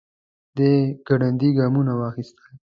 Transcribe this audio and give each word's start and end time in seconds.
دی 0.57 0.71
ګړندي 1.07 1.49
ګامونه 1.57 1.93
واخيستل. 1.95 2.47